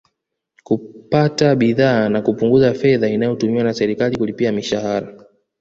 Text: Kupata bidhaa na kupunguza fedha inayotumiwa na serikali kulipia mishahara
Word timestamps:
Kupata 0.63 1.55
bidhaa 1.55 2.09
na 2.09 2.21
kupunguza 2.21 2.73
fedha 2.73 3.07
inayotumiwa 3.07 3.63
na 3.63 3.73
serikali 3.73 4.17
kulipia 4.17 4.51
mishahara 4.51 5.17